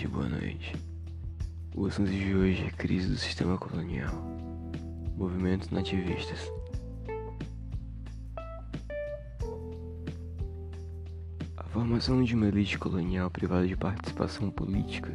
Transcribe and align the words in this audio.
tarde, 0.00 0.08
boa 0.08 0.28
noite. 0.28 0.76
O 1.74 1.86
assunto 1.86 2.10
de 2.10 2.34
hoje 2.34 2.64
é 2.64 2.70
crise 2.70 3.08
do 3.08 3.16
sistema 3.16 3.58
colonial. 3.58 4.12
Movimentos 5.16 5.68
nativistas. 5.70 6.50
A 11.56 11.64
formação 11.64 12.22
de 12.22 12.34
uma 12.34 12.48
elite 12.48 12.78
colonial 12.78 13.30
privada 13.30 13.66
de 13.66 13.76
participação 13.76 14.50
política 14.50 15.12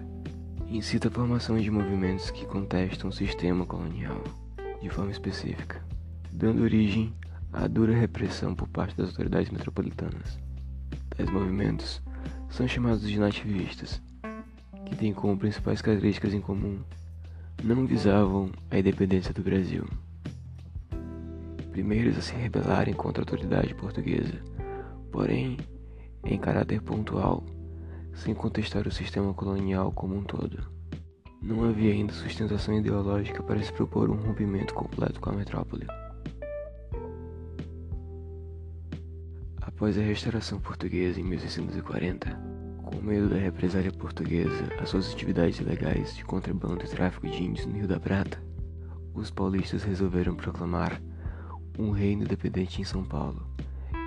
incita 0.67 1.07
a 1.07 1.11
formação 1.11 1.57
de 1.57 1.71
movimentos 1.71 2.29
que 2.29 2.45
contestam 2.45 3.09
o 3.09 3.13
sistema 3.13 3.65
colonial 3.65 4.23
de 4.81 4.89
forma 4.89 5.11
específica, 5.11 5.83
dando 6.31 6.63
origem 6.63 7.13
à 7.51 7.67
dura 7.67 7.95
repressão 7.95 8.53
por 8.53 8.67
parte 8.67 8.95
das 8.95 9.09
autoridades 9.09 9.51
metropolitanas. 9.51 10.37
Tais 11.09 11.29
movimentos 11.29 12.01
são 12.49 12.67
chamados 12.67 13.07
de 13.07 13.19
nativistas, 13.19 14.01
que 14.85 14.95
têm 14.95 15.13
como 15.13 15.37
principais 15.37 15.81
características 15.81 16.33
em 16.33 16.41
comum 16.41 16.79
não 17.63 17.85
visavam 17.85 18.51
a 18.69 18.77
independência 18.77 19.33
do 19.33 19.41
Brasil. 19.41 19.85
Primeiros 21.71 22.17
a 22.17 22.21
se 22.21 22.33
rebelarem 22.35 22.93
contra 22.93 23.21
a 23.21 23.23
autoridade 23.23 23.73
portuguesa, 23.75 24.41
porém 25.11 25.57
em 26.23 26.37
caráter 26.37 26.81
pontual, 26.81 27.43
sem 28.13 28.33
contestar 28.33 28.87
o 28.87 28.91
sistema 28.91 29.33
colonial 29.33 29.91
como 29.91 30.15
um 30.15 30.23
todo. 30.23 30.63
Não 31.41 31.63
havia 31.63 31.91
ainda 31.93 32.13
sustentação 32.13 32.77
ideológica 32.77 33.43
para 33.43 33.61
se 33.61 33.71
propor 33.71 34.09
um 34.09 34.15
rompimento 34.15 34.73
completo 34.73 35.19
com 35.19 35.29
a 35.29 35.33
metrópole. 35.33 35.85
Após 39.61 39.97
a 39.97 40.01
restauração 40.01 40.59
portuguesa 40.59 41.19
em 41.19 41.23
1640, 41.23 42.39
com 42.85 43.01
medo 43.01 43.29
da 43.29 43.37
represália 43.37 43.91
portuguesa 43.91 44.69
às 44.79 44.89
suas 44.89 45.11
atividades 45.11 45.59
ilegais 45.59 46.15
de 46.15 46.23
contrabando 46.23 46.85
e 46.85 46.87
tráfico 46.87 47.27
de 47.27 47.43
índios 47.43 47.65
no 47.65 47.73
Rio 47.73 47.87
da 47.87 47.99
Prata, 47.99 48.41
os 49.13 49.31
paulistas 49.31 49.83
resolveram 49.83 50.35
proclamar 50.35 51.01
um 51.79 51.91
reino 51.91 52.23
independente 52.23 52.81
em 52.81 52.85
São 52.85 53.03
Paulo 53.03 53.47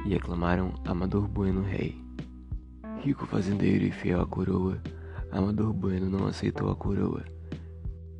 e 0.06 0.14
aclamaram 0.14 0.74
Amador 0.86 1.26
Bueno 1.26 1.62
rei. 1.62 2.00
Rico 3.02 3.26
fazendeiro 3.26 3.84
e 3.84 3.90
fiel 3.90 4.20
à 4.20 4.26
coroa, 4.26 4.80
Amador 5.30 5.72
Bueno 5.72 6.08
não 6.08 6.26
aceitou 6.26 6.70
a 6.70 6.76
coroa 6.76 7.24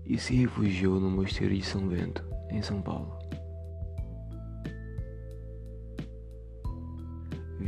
e 0.04 0.18
se 0.18 0.34
refugiou 0.34 0.98
no 0.98 1.10
mosteiro 1.10 1.54
de 1.54 1.62
São 1.62 1.86
Bento, 1.86 2.24
em 2.50 2.62
São 2.62 2.82
Paulo. 2.82 3.17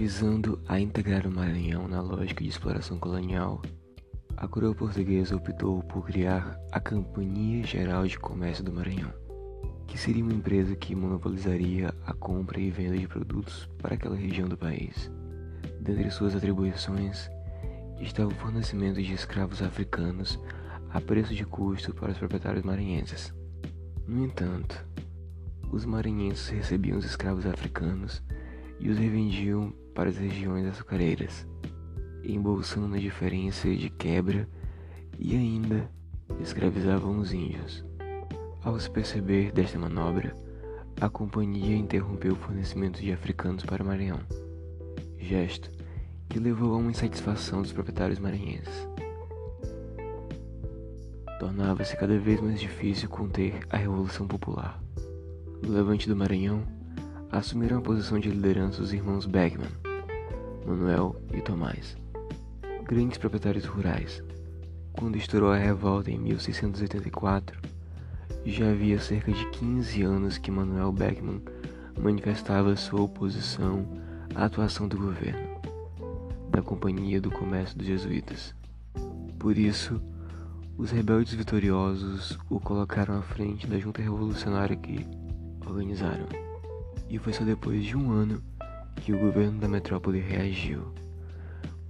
Visando 0.01 0.59
a 0.67 0.81
integrar 0.81 1.27
o 1.27 1.31
Maranhão 1.31 1.87
na 1.87 2.01
lógica 2.01 2.43
de 2.43 2.49
exploração 2.49 2.99
colonial, 2.99 3.61
a 4.35 4.49
coroa 4.49 4.75
portuguesa 4.75 5.37
optou 5.37 5.83
por 5.83 6.07
criar 6.07 6.59
a 6.73 6.81
Companhia 6.81 7.63
Geral 7.67 8.07
de 8.07 8.19
Comércio 8.19 8.65
do 8.65 8.73
Maranhão, 8.73 9.13
que 9.87 9.99
seria 9.99 10.25
uma 10.25 10.33
empresa 10.33 10.75
que 10.75 10.95
monopolizaria 10.95 11.95
a 12.07 12.15
compra 12.15 12.59
e 12.59 12.71
venda 12.71 12.97
de 12.97 13.07
produtos 13.07 13.69
para 13.77 13.95
aquela 13.95 14.17
região 14.17 14.49
do 14.49 14.57
país. 14.57 15.11
Dentre 15.83 16.11
suas 16.11 16.35
atribuições 16.35 17.31
estava 18.01 18.31
o 18.31 18.37
fornecimento 18.37 19.03
de 19.03 19.13
escravos 19.13 19.61
africanos 19.61 20.41
a 20.89 20.99
preço 20.99 21.35
de 21.35 21.45
custo 21.45 21.93
para 21.93 22.13
os 22.13 22.17
proprietários 22.17 22.65
maranhenses. 22.65 23.35
No 24.09 24.25
entanto, 24.25 24.83
os 25.71 25.85
maranhenses 25.85 26.49
recebiam 26.49 26.97
os 26.97 27.05
escravos 27.05 27.45
africanos 27.45 28.23
e 28.81 28.89
os 28.89 28.99
revendiam 28.99 29.73
para 29.95 30.09
as 30.09 30.17
regiões 30.17 30.67
açucareiras, 30.67 31.47
embolsando 32.25 32.97
a 32.97 32.99
diferença 32.99 33.69
de 33.69 33.91
quebra 33.91 34.49
e 35.19 35.37
ainda 35.37 35.89
escravizavam 36.41 37.19
os 37.19 37.33
índios. 37.33 37.85
Ao 38.63 38.79
se 38.81 38.91
perceber 38.91 39.53
desta 39.53 39.79
manobra, 39.79 40.35
a 41.01 41.09
companhia 41.09 41.77
interrompeu 41.77 42.33
o 42.33 42.37
fornecimento 42.37 43.01
de 43.01 43.13
africanos 43.13 43.65
para 43.65 43.85
Maranhão, 43.85 44.21
gesto 45.19 45.71
que 46.29 46.39
levou 46.39 46.75
a 46.75 46.77
uma 46.77 46.91
insatisfação 46.91 47.63
dos 47.63 47.73
proprietários 47.73 48.19
maranhenses. 48.19 48.89
Tornava-se 51.39 51.97
cada 51.97 52.19
vez 52.19 52.41
mais 52.41 52.61
difícil 52.61 53.09
conter 53.09 53.61
a 53.71 53.77
revolução 53.77 54.27
popular. 54.27 54.83
No 55.63 55.73
levante 55.73 56.07
do 56.07 56.15
Maranhão, 56.15 56.63
assumiram 57.33 57.79
a 57.79 57.81
posição 57.81 58.19
de 58.19 58.29
liderança 58.29 58.83
os 58.83 58.93
irmãos 58.93 59.25
Beckman, 59.25 59.71
Manuel 60.67 61.15
e 61.33 61.41
Tomás, 61.41 61.97
grandes 62.85 63.19
proprietários 63.19 63.65
rurais. 63.65 64.23
Quando 64.93 65.17
estourou 65.17 65.53
a 65.53 65.57
revolta 65.57 66.11
em 66.11 66.19
1684, 66.19 67.61
já 68.45 68.71
havia 68.71 68.99
cerca 68.99 69.31
de 69.31 69.47
15 69.51 70.03
anos 70.03 70.39
que 70.39 70.51
Manuel 70.51 70.91
Beckman 70.93 71.41
manifestava 72.01 72.75
sua 72.75 73.03
oposição 73.03 73.87
à 74.35 74.47
atuação 74.47 74.89
do 74.89 74.99
governo, 74.99 75.61
da 76.51 76.61
Companhia 76.61 77.21
do 77.21 77.31
Comércio 77.31 77.79
dos 77.79 77.87
Jesuítas. 77.87 78.55
Por 79.39 79.57
isso, 79.57 80.03
os 80.77 80.91
rebeldes 80.91 81.35
vitoriosos 81.35 82.37
o 82.49 82.59
colocaram 82.59 83.19
à 83.19 83.23
frente 83.23 83.67
da 83.69 83.79
junta 83.79 84.03
revolucionária 84.03 84.75
que 84.75 85.07
organizaram 85.65 86.50
e 87.11 87.19
foi 87.19 87.33
só 87.33 87.45
depois 87.45 87.85
de 87.85 87.97
um 87.97 88.13
ano 88.13 88.41
que 88.97 89.13
o 89.13 89.19
governo 89.19 89.59
da 89.59 89.69
metrópole 89.69 90.21
reagiu, 90.21 90.95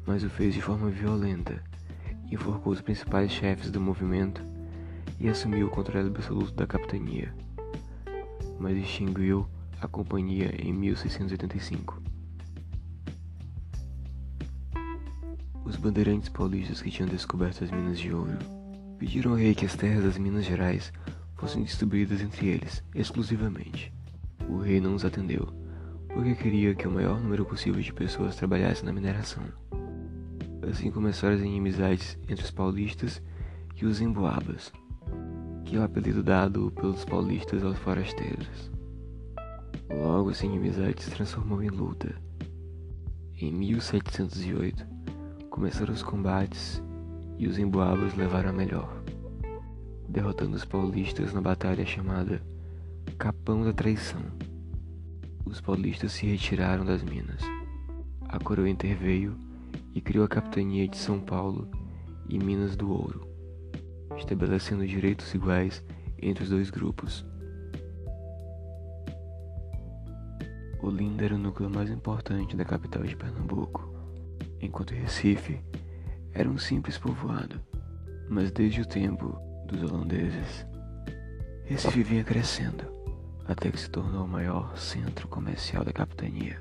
mas 0.06 0.24
o 0.24 0.30
fez 0.30 0.54
de 0.54 0.62
forma 0.62 0.88
violenta, 0.88 1.62
enforcou 2.30 2.72
os 2.72 2.80
principais 2.80 3.30
chefes 3.30 3.70
do 3.70 3.80
movimento 3.80 4.42
e 5.18 5.28
assumiu 5.28 5.66
o 5.66 5.70
controle 5.70 6.08
absoluto 6.08 6.52
da 6.54 6.66
capitania, 6.66 7.34
mas 8.58 8.76
extinguiu 8.78 9.46
a 9.80 9.86
companhia 9.86 10.54
em 10.58 10.72
1685. 10.72 12.02
Os 15.64 15.76
bandeirantes 15.76 16.30
paulistas 16.30 16.80
que 16.80 16.90
tinham 16.90 17.08
descoberto 17.08 17.62
as 17.62 17.70
minas 17.70 17.98
de 17.98 18.12
ouro 18.12 18.38
pediram 18.98 19.32
ao 19.32 19.36
rei 19.36 19.54
que 19.54 19.66
as 19.66 19.76
terras 19.76 20.04
das 20.04 20.18
Minas 20.18 20.44
Gerais 20.44 20.92
fossem 21.36 21.62
distribuídas 21.62 22.20
entre 22.20 22.48
eles 22.48 22.82
exclusivamente. 22.94 23.99
O 24.50 24.58
rei 24.58 24.80
não 24.80 24.96
os 24.96 25.04
atendeu, 25.04 25.48
porque 26.08 26.34
queria 26.34 26.74
que 26.74 26.88
o 26.88 26.90
maior 26.90 27.20
número 27.20 27.44
possível 27.44 27.80
de 27.80 27.92
pessoas 27.92 28.34
trabalhasse 28.34 28.84
na 28.84 28.92
mineração. 28.92 29.44
Assim 30.68 30.90
começaram 30.90 31.36
as 31.36 31.40
inimizades 31.40 32.18
entre 32.28 32.44
os 32.44 32.50
paulistas 32.50 33.22
e 33.76 33.86
os 33.86 34.00
emboabas, 34.00 34.72
que 35.64 35.76
é 35.76 35.78
o 35.78 35.84
apelido 35.84 36.22
dado 36.22 36.72
pelos 36.72 37.04
paulistas 37.04 37.62
aos 37.62 37.78
forasteiros. 37.78 38.70
Logo 39.88 40.32
essa 40.32 40.44
inimizade 40.44 41.00
se 41.02 41.10
transformou 41.12 41.62
em 41.62 41.68
luta. 41.68 42.12
Em 43.40 43.52
1708, 43.52 44.84
começaram 45.48 45.94
os 45.94 46.02
combates 46.02 46.82
e 47.38 47.46
os 47.46 47.56
emboabas 47.56 48.14
levaram 48.16 48.50
a 48.50 48.52
melhor, 48.52 49.02
derrotando 50.08 50.56
os 50.56 50.64
paulistas 50.64 51.32
na 51.32 51.40
batalha 51.40 51.86
chamada 51.86 52.42
Capão 53.18 53.64
da 53.64 53.72
Traição. 53.72 54.22
Os 55.44 55.60
paulistas 55.60 56.12
se 56.12 56.26
retiraram 56.26 56.84
das 56.84 57.02
minas. 57.02 57.42
A 58.28 58.38
coroa 58.38 58.68
interveio 58.68 59.36
e 59.94 60.00
criou 60.00 60.24
a 60.24 60.28
capitania 60.28 60.88
de 60.88 60.96
São 60.96 61.20
Paulo 61.20 61.70
e 62.28 62.38
Minas 62.38 62.76
do 62.76 62.90
Ouro, 62.90 63.26
estabelecendo 64.16 64.86
direitos 64.86 65.34
iguais 65.34 65.82
entre 66.20 66.44
os 66.44 66.50
dois 66.50 66.70
grupos. 66.70 67.26
Olinda 70.82 71.24
era 71.24 71.34
o 71.34 71.38
núcleo 71.38 71.68
mais 71.68 71.90
importante 71.90 72.56
da 72.56 72.64
capital 72.64 73.02
de 73.02 73.16
Pernambuco, 73.16 73.92
enquanto 74.60 74.94
Recife 74.94 75.60
era 76.32 76.48
um 76.48 76.56
simples 76.56 76.96
povoado. 76.96 77.60
Mas 78.28 78.50
desde 78.50 78.80
o 78.80 78.86
tempo 78.86 79.38
dos 79.66 79.82
holandeses, 79.82 80.64
Recife 81.70 82.02
vinha 82.02 82.24
crescendo 82.24 82.84
até 83.46 83.70
que 83.70 83.78
se 83.78 83.88
tornou 83.88 84.24
o 84.24 84.28
maior 84.28 84.76
centro 84.76 85.28
comercial 85.28 85.84
da 85.84 85.92
capitania. 85.92 86.60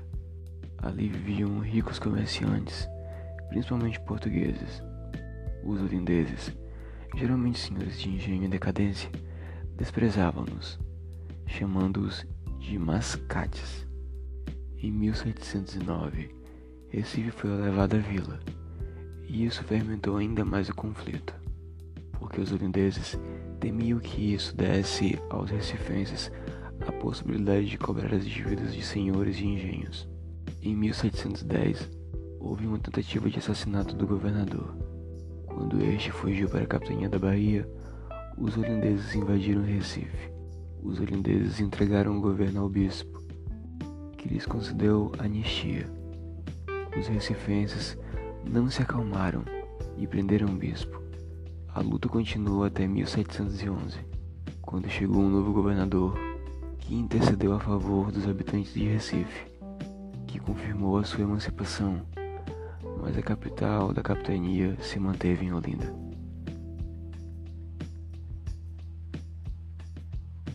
Ali 0.78 1.08
viviam 1.08 1.58
ricos 1.58 1.98
comerciantes, 1.98 2.88
principalmente 3.48 3.98
portugueses. 4.02 4.80
Os 5.64 5.80
holandeses, 5.80 6.56
geralmente 7.16 7.58
senhores 7.58 7.98
de 7.98 8.08
engenho 8.08 8.44
e 8.44 8.48
decadência, 8.48 9.10
desprezavam-nos, 9.76 10.78
chamando-os 11.44 12.24
de 12.60 12.78
mascates. 12.78 13.84
Em 14.78 14.92
1709, 14.92 16.32
Recife 16.88 17.32
foi 17.32 17.50
elevada 17.50 17.96
à 17.96 18.00
vila, 18.00 18.38
e 19.26 19.44
isso 19.44 19.64
fermentou 19.64 20.18
ainda 20.18 20.44
mais 20.44 20.68
o 20.68 20.74
conflito, 20.74 21.34
porque 22.12 22.40
os 22.40 22.52
holandeses 22.52 23.18
temiam 23.60 23.98
que 24.00 24.34
isso 24.34 24.56
desse 24.56 25.18
aos 25.28 25.50
recifenses 25.50 26.32
a 26.86 26.90
possibilidade 26.90 27.66
de 27.66 27.76
cobrar 27.76 28.12
as 28.14 28.24
dívidas 28.24 28.74
de 28.74 28.82
senhores 28.82 29.36
de 29.36 29.46
engenhos. 29.46 30.08
Em 30.62 30.74
1710, 30.74 31.90
houve 32.40 32.66
uma 32.66 32.78
tentativa 32.78 33.28
de 33.28 33.38
assassinato 33.38 33.94
do 33.94 34.06
governador, 34.06 34.74
Quando 35.46 35.82
este 35.84 36.10
fugiu 36.10 36.48
para 36.48 36.64
a 36.64 36.66
capitania 36.66 37.08
da 37.08 37.18
Bahia, 37.18 37.68
os 38.38 38.56
holandeses 38.56 39.14
invadiram 39.14 39.62
Recife. 39.62 40.30
Os 40.82 40.98
holandeses 40.98 41.60
entregaram 41.60 42.16
o 42.16 42.20
governo 42.20 42.62
ao 42.62 42.68
bispo, 42.68 43.22
que 44.16 44.28
lhes 44.28 44.46
concedeu 44.46 45.12
anistia. 45.18 45.86
Os 46.98 47.08
recifenses 47.08 47.98
não 48.50 48.70
se 48.70 48.80
acalmaram 48.80 49.44
e 49.98 50.06
prenderam 50.06 50.48
o 50.48 50.56
bispo. 50.56 50.99
A 51.72 51.80
luta 51.80 52.08
continuou 52.08 52.64
até 52.64 52.84
1711, 52.84 54.00
quando 54.60 54.88
chegou 54.88 55.22
um 55.22 55.30
novo 55.30 55.52
governador 55.52 56.18
que 56.80 56.96
intercedeu 56.96 57.54
a 57.54 57.60
favor 57.60 58.10
dos 58.10 58.26
habitantes 58.26 58.74
de 58.74 58.88
Recife, 58.88 59.46
que 60.26 60.40
confirmou 60.40 60.98
a 60.98 61.04
sua 61.04 61.22
emancipação, 61.22 62.02
mas 63.00 63.16
a 63.16 63.22
capital 63.22 63.92
da 63.92 64.02
capitania 64.02 64.76
se 64.80 64.98
manteve 64.98 65.46
em 65.46 65.52
Olinda. 65.52 65.94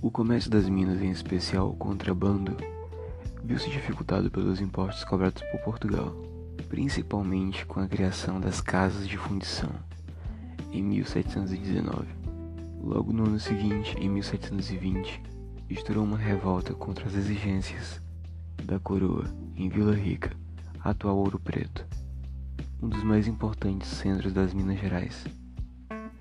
O 0.02 0.12
comércio 0.12 0.52
das 0.52 0.68
minas, 0.68 1.02
em 1.02 1.12
especial 1.12 1.70
o 1.70 1.78
contrabando, 1.78 2.58
viu-se 3.42 3.70
dificultado 3.70 4.30
pelos 4.30 4.60
impostos 4.60 5.06
cobrados 5.06 5.42
por 5.44 5.62
Portugal, 5.62 6.14
principalmente 6.68 7.66
com 7.66 7.80
a 7.80 7.88
criação 7.88 8.42
das 8.42 8.60
casas 8.60 9.08
de 9.08 9.18
fundição, 9.18 9.72
em 10.76 10.84
1719. 10.84 12.06
Logo 12.82 13.14
no 13.14 13.26
ano 13.26 13.40
seguinte, 13.40 13.96
em 13.98 14.10
1720, 14.10 15.22
estourou 15.70 16.04
uma 16.04 16.18
revolta 16.18 16.74
contra 16.74 17.08
as 17.08 17.16
exigências 17.16 18.02
da 18.64 18.80
coroa 18.80 19.26
em 19.56 19.70
Vila 19.70 19.96
Rica, 19.96 20.32
atual 20.84 21.18
Ouro 21.18 21.40
Preto, 21.40 21.86
um 22.82 22.90
dos 22.90 23.04
mais 23.04 23.28
importantes 23.28 23.88
centros 23.88 24.34
das 24.34 24.54
Minas 24.54 24.80
Gerais. 24.80 25.26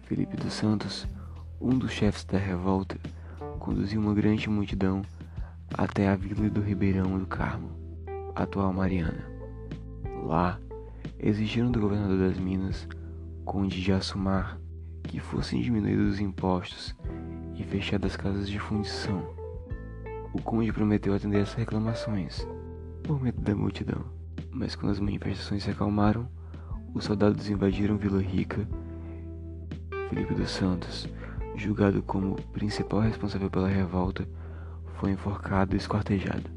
Felipe 0.05 0.37
dos 0.37 0.53
Santos, 0.53 1.07
um 1.61 1.77
dos 1.77 1.91
chefes 1.91 2.25
da 2.25 2.39
revolta, 2.39 2.97
conduziu 3.59 4.01
uma 4.01 4.15
grande 4.15 4.49
multidão 4.49 5.03
até 5.77 6.09
a 6.09 6.15
vila 6.15 6.49
do 6.49 6.61
Ribeirão 6.61 7.19
do 7.19 7.27
Carmo, 7.27 7.71
atual 8.35 8.73
Mariana. 8.73 9.25
Lá, 10.25 10.61
exigiram 11.19 11.71
do 11.71 11.81
governador 11.81 12.19
das 12.19 12.39
Minas, 12.39 12.87
Conde 13.45 13.81
de 13.81 13.93
Assumar, 13.93 14.59
que 15.05 15.21
fossem 15.21 15.61
diminuídos 15.61 16.15
os 16.15 16.21
impostos 16.21 16.95
e 17.57 17.63
fechadas 17.63 18.13
as 18.13 18.17
casas 18.17 18.49
de 18.49 18.59
fundição. 18.59 19.23
O 20.33 20.41
conde 20.41 20.73
prometeu 20.73 21.15
atender 21.15 21.43
essas 21.43 21.55
reclamações, 21.55 22.47
por 23.03 23.23
medo 23.23 23.41
da 23.41 23.55
multidão. 23.55 24.05
Mas 24.51 24.75
quando 24.75 24.93
as 24.93 25.01
manifestações 25.01 25.63
se 25.63 25.71
acalmaram, 25.71 26.29
os 26.93 27.05
soldados 27.05 27.49
invadiram 27.49 27.97
Vila 27.97 28.21
Rica. 28.21 28.67
Felipe 30.09 30.35
dos 30.35 30.51
Santos 30.51 31.09
julgado 31.57 32.03
como 32.03 32.35
principal 32.53 33.01
responsável 33.01 33.51
pela 33.51 33.69
revolta, 33.69 34.27
foi 34.95 35.13
enforcado 35.13 35.75
e 35.75 35.79
esquartejado. 35.79 36.51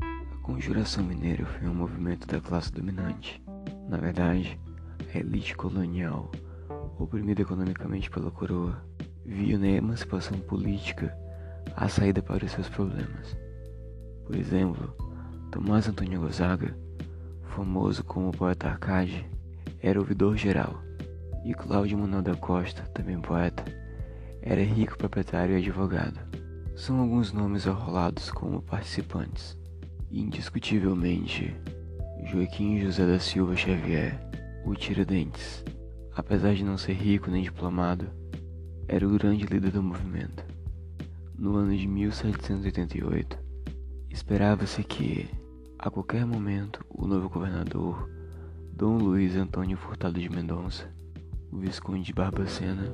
A 0.00 0.36
Conjuração 0.42 1.04
Mineira 1.04 1.44
foi 1.44 1.68
um 1.68 1.74
movimento 1.74 2.26
da 2.26 2.40
classe 2.40 2.72
dominante. 2.72 3.42
Na 3.88 3.98
verdade, 3.98 4.58
a 5.14 5.18
elite 5.18 5.56
colonial, 5.56 6.30
oprimida 6.98 7.42
economicamente 7.42 8.10
pela 8.10 8.30
coroa, 8.30 8.82
via 9.24 9.58
na 9.58 9.68
emancipação 9.68 10.38
política 10.38 11.16
a 11.74 11.88
saída 11.88 12.22
para 12.22 12.44
os 12.44 12.52
seus 12.52 12.68
problemas. 12.68 13.36
Por 14.24 14.36
exemplo, 14.36 14.94
Tomás 15.50 15.88
Antônio 15.88 16.20
Gonzaga, 16.20 16.76
famoso 17.42 18.04
como 18.04 18.32
poeta 18.32 18.68
Arcade, 18.68 19.28
era 19.80 19.98
ouvidor 20.00 20.36
geral 20.36 20.82
e 21.44 21.54
Cláudio 21.54 21.96
Manuel 21.96 22.22
da 22.22 22.34
Costa, 22.34 22.82
também 22.92 23.20
poeta, 23.20 23.64
era 24.42 24.62
rico 24.62 24.98
proprietário 24.98 25.56
e 25.56 25.58
advogado. 25.60 26.18
São 26.74 27.00
alguns 27.00 27.32
nomes 27.32 27.66
arrolados 27.66 28.30
como 28.30 28.60
participantes. 28.60 29.56
Indiscutivelmente, 30.10 31.56
Joaquim 32.26 32.80
José 32.80 33.06
da 33.06 33.20
Silva 33.20 33.54
Xavier, 33.54 34.18
o 34.64 34.74
Tiradentes, 34.74 35.64
apesar 36.12 36.54
de 36.56 36.64
não 36.64 36.76
ser 36.76 36.94
rico 36.94 37.30
nem 37.30 37.44
diplomado, 37.44 38.08
era 38.88 39.06
o 39.06 39.12
grande 39.12 39.46
líder 39.46 39.70
do 39.70 39.80
movimento. 39.80 40.44
No 41.38 41.54
ano 41.54 41.76
de 41.76 41.86
1788, 41.86 43.38
esperava-se 44.10 44.82
que, 44.82 45.30
a 45.78 45.88
qualquer 45.88 46.26
momento, 46.26 46.84
o 46.90 47.06
novo 47.06 47.28
governador, 47.28 48.10
Dom 48.72 48.98
Luiz 48.98 49.36
Antônio 49.36 49.76
Furtado 49.76 50.18
de 50.18 50.28
Mendonça, 50.28 50.92
o 51.52 51.58
Visconde 51.58 52.02
de 52.02 52.12
Barbacena 52.12 52.92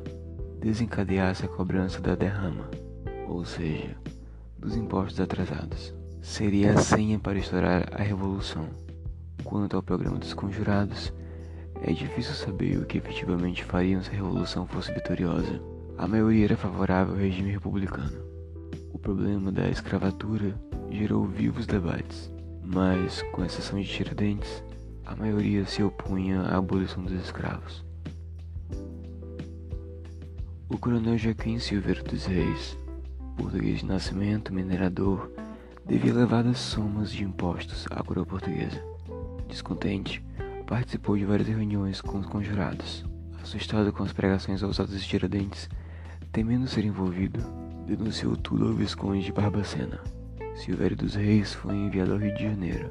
desencadeasse 0.61 1.47
a 1.47 1.49
cobrança 1.49 2.03
da 2.03 2.15
derrama, 2.15 2.69
ou 3.27 3.47
seja, 3.47 3.97
dos 4.59 4.77
impostos 4.77 5.21
atrasados. 5.21 5.95
Seria 6.21 6.75
a 6.75 6.77
senha 6.77 7.19
para 7.19 7.39
estourar 7.39 7.89
a 7.99 8.03
revolução. 8.03 8.92
Quanto 9.45 9.77
ao 9.77 9.83
programa 9.83 10.19
dos 10.19 10.35
conjurados, 10.35 11.13
é 11.83 11.93
difícil 11.93 12.35
saber 12.35 12.79
o 12.79 12.87
que 12.87 12.99
efetivamente 12.99 13.65
fariam 13.65 14.03
se 14.03 14.11
a 14.11 14.15
revolução 14.15 14.67
fosse 14.67 14.93
vitoriosa. 14.93 15.61
A 15.99 16.07
maioria 16.07 16.45
era 16.45 16.57
favorável 16.57 17.15
ao 17.15 17.21
regime 17.21 17.51
republicano. 17.51 18.23
O 18.93 18.99
problema 18.99 19.51
da 19.51 19.69
escravatura 19.69 20.55
gerou 20.91 21.27
vivos 21.27 21.67
debates, 21.67 22.33
mas, 22.65 23.23
com 23.33 23.45
exceção 23.45 23.81
de 23.81 23.89
Tiradentes, 23.89 24.63
a 25.05 25.17
maioria 25.17 25.65
se 25.67 25.83
opunha 25.83 26.43
à 26.43 26.57
abolição 26.57 27.03
dos 27.03 27.13
escravos. 27.13 27.85
O 30.69 30.79
coronel 30.79 31.19
Joaquim 31.19 31.59
Silveira 31.59 32.03
dos 32.03 32.25
Reis, 32.25 32.77
português 33.37 33.81
de 33.81 33.87
nascimento, 33.87 34.55
minerador, 34.55 35.31
devia 35.85 36.11
elevadas 36.11 36.59
somas 36.59 37.11
de 37.11 37.25
impostos 37.25 37.87
à 37.91 38.03
coroa 38.03 38.25
portuguesa. 38.25 38.92
Descontente, 39.53 40.25
participou 40.67 41.15
de 41.15 41.27
várias 41.27 41.47
reuniões 41.47 42.01
com 42.01 42.19
os 42.19 42.25
conjurados. 42.25 43.05
Assustado 43.43 43.93
com 43.93 44.03
as 44.03 44.11
pregações 44.11 44.63
ousadas 44.63 44.99
de 44.99 45.07
Tiradentes, 45.07 45.69
temendo 46.33 46.67
ser 46.67 46.87
envolvido, 46.87 47.39
denunciou 47.87 48.35
tudo 48.35 48.67
ao 48.67 48.73
Visconde 48.73 49.27
de 49.27 49.31
Barbacena. 49.31 50.01
Silvério 50.55 50.97
dos 50.97 51.17
Reis 51.17 51.53
foi 51.53 51.75
enviado 51.75 52.15
ao 52.15 52.19
Rio 52.19 52.35
de 52.35 52.45
Janeiro, 52.45 52.91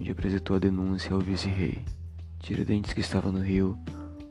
onde 0.00 0.10
apresentou 0.10 0.56
a 0.56 0.58
denúncia 0.58 1.12
ao 1.12 1.20
vice-rei. 1.20 1.84
Tiradentes, 2.38 2.94
que 2.94 3.00
estava 3.02 3.30
no 3.30 3.42
Rio, 3.42 3.78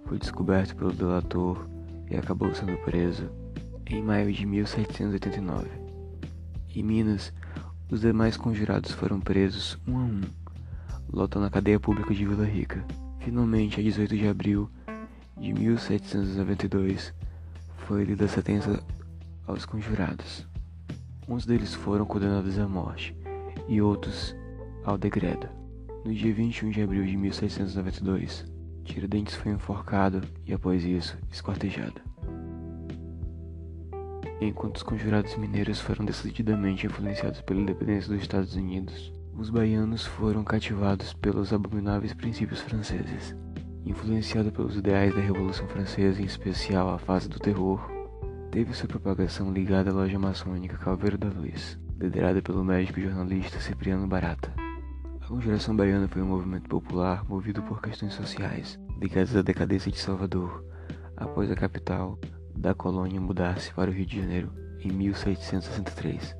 foi 0.05 0.17
descoberto 0.17 0.75
pelo 0.75 0.91
delator 0.91 1.69
e 2.09 2.17
acabou 2.17 2.51
sendo 2.55 2.75
preso 2.79 3.29
em 3.85 4.01
maio 4.01 4.33
de 4.33 4.43
1789. 4.43 5.69
Em 6.75 6.81
Minas, 6.81 7.31
os 7.91 8.01
demais 8.01 8.37
conjurados 8.37 8.91
foram 8.91 9.19
presos 9.19 9.77
um 9.87 9.97
a 9.97 10.01
um, 10.01 10.21
lotando 11.11 11.45
a 11.45 11.49
cadeia 11.49 11.79
pública 11.79 12.13
de 12.13 12.25
Vila 12.25 12.45
Rica. 12.45 12.85
Finalmente, 13.19 13.79
a 13.79 13.83
18 13.83 14.15
de 14.15 14.27
abril 14.27 14.69
de 15.37 15.53
1792, 15.53 17.13
foi 17.77 18.03
lida 18.03 18.25
a 18.25 18.27
sentença 18.27 18.83
aos 19.47 19.65
conjurados. 19.65 20.47
Uns 21.27 21.45
deles 21.45 21.73
foram 21.73 22.05
condenados 22.05 22.59
à 22.59 22.67
morte 22.67 23.15
e 23.67 23.81
outros 23.81 24.35
ao 24.83 24.97
degredo. 24.97 25.47
No 26.03 26.13
dia 26.13 26.33
21 26.33 26.71
de 26.71 26.81
abril 26.81 27.05
de 27.05 27.17
1792, 27.17 28.45
Tiradentes 28.83 29.35
foi 29.35 29.51
enforcado 29.51 30.21
e, 30.45 30.53
após 30.53 30.83
isso, 30.83 31.17
esquartejado. 31.31 32.01
Enquanto 34.41 34.77
os 34.77 34.83
conjurados 34.83 35.35
mineiros 35.35 35.79
foram 35.79 36.05
decididamente 36.05 36.87
influenciados 36.87 37.41
pela 37.41 37.59
independência 37.59 38.09
dos 38.09 38.21
Estados 38.21 38.55
Unidos, 38.55 39.11
os 39.39 39.49
baianos 39.49 40.05
foram 40.05 40.43
cativados 40.43 41.13
pelos 41.13 41.53
abomináveis 41.53 42.13
princípios 42.13 42.59
franceses. 42.59 43.33
Influenciado 43.85 44.51
pelos 44.51 44.75
ideais 44.75 45.15
da 45.15 45.21
Revolução 45.21 45.65
Francesa, 45.69 46.21
em 46.21 46.25
especial 46.25 46.89
a 46.89 46.99
fase 46.99 47.29
do 47.29 47.39
terror, 47.39 47.79
teve 48.51 48.73
sua 48.73 48.89
propagação 48.89 49.49
ligada 49.53 49.91
à 49.91 49.93
loja 49.93 50.19
maçônica 50.19 50.77
Calveiro 50.77 51.17
da 51.17 51.29
Luz, 51.29 51.79
liderada 51.97 52.41
pelo 52.41 52.65
médico 52.65 52.99
e 52.99 53.03
jornalista 53.03 53.61
Cipriano 53.61 54.05
Barata. 54.07 54.53
A 55.21 55.27
Conjuração 55.27 55.73
Baiana 55.73 56.09
foi 56.09 56.21
um 56.21 56.27
movimento 56.27 56.67
popular 56.67 57.23
movido 57.23 57.63
por 57.63 57.81
questões 57.81 58.15
sociais, 58.15 58.77
ligadas 58.99 59.37
à 59.37 59.41
decadência 59.41 59.89
de 59.89 59.99
Salvador, 59.99 60.65
após 61.15 61.49
a 61.49 61.55
capital 61.55 62.19
da 62.53 62.73
colônia 62.73 63.21
mudar-se 63.21 63.73
para 63.73 63.89
o 63.89 63.93
Rio 63.93 64.05
de 64.05 64.19
Janeiro 64.19 64.51
em 64.81 64.91
1763. 64.91 66.35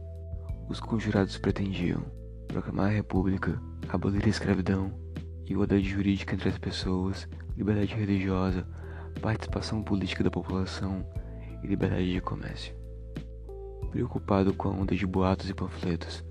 Os 0.67 0.81
conjurados 0.81 1.37
pretendiam 1.37 2.18
proclamar 2.49 2.87
a 2.87 2.93
república, 2.93 3.61
abolir 3.87 4.25
a 4.25 4.29
escravidão, 4.29 4.91
igualdade 5.45 5.87
jurídica 5.87 6.35
entre 6.35 6.49
as 6.49 6.57
pessoas, 6.57 7.27
liberdade 7.55 7.95
religiosa, 7.95 8.67
participação 9.21 9.83
política 9.83 10.23
da 10.23 10.31
população 10.31 11.05
e 11.63 11.67
liberdade 11.67 12.11
de 12.11 12.19
comércio. 12.19 12.75
Preocupado 13.91 14.53
com 14.53 14.69
a 14.69 14.71
onda 14.71 14.95
de 14.95 15.05
boatos 15.05 15.49
e 15.49 15.53
panfletos, 15.53 16.23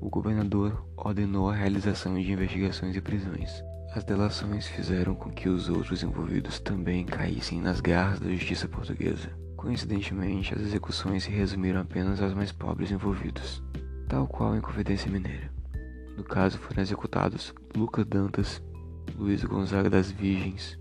o 0.00 0.08
governador 0.08 0.84
ordenou 0.96 1.50
a 1.50 1.54
realização 1.54 2.14
de 2.14 2.32
investigações 2.32 2.96
e 2.96 3.00
prisões. 3.00 3.62
As 3.94 4.04
delações 4.04 4.66
fizeram 4.66 5.14
com 5.14 5.30
que 5.30 5.48
os 5.48 5.68
outros 5.68 6.02
envolvidos 6.02 6.58
também 6.58 7.04
caíssem 7.04 7.60
nas 7.60 7.80
garras 7.80 8.20
da 8.20 8.28
justiça 8.30 8.68
portuguesa. 8.68 9.30
Coincidentemente, 9.56 10.54
as 10.54 10.60
execuções 10.60 11.24
se 11.24 11.30
resumiram 11.30 11.80
apenas 11.80 12.20
aos 12.20 12.34
mais 12.34 12.52
pobres 12.52 12.90
envolvidos, 12.90 13.62
tal 14.08 14.26
qual 14.26 14.56
em 14.56 14.60
Confidência 14.60 15.10
Mineira. 15.10 15.54
No 16.16 16.24
caso 16.24 16.58
foram 16.58 16.82
executados 16.82 17.52
Lucas 17.76 18.04
Dantas, 18.06 18.62
Luiz 19.16 19.44
Gonzaga 19.44 19.90
das 19.90 20.10
Virgens, 20.10 20.78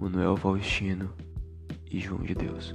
Manuel 0.00 0.36
Faustino 0.36 1.10
e 1.90 1.98
João 1.98 2.22
de 2.22 2.34
Deus. 2.34 2.74